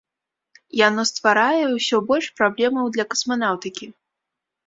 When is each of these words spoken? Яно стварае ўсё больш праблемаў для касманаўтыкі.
Яно 0.87 1.01
стварае 1.09 1.63
ўсё 1.75 1.97
больш 2.11 2.25
праблемаў 2.41 2.85
для 2.97 3.05
касманаўтыкі. 3.13 3.87